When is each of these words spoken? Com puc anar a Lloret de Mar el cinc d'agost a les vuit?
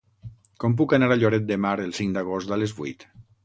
Com 0.63 0.75
puc 0.79 0.95
anar 0.97 1.11
a 1.15 1.19
Lloret 1.21 1.47
de 1.51 1.59
Mar 1.67 1.75
el 1.87 1.95
cinc 2.01 2.19
d'agost 2.19 2.59
a 2.59 2.61
les 2.65 2.75
vuit? 2.83 3.11